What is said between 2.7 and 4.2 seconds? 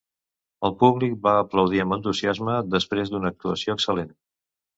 després d'una actuació excel·lent.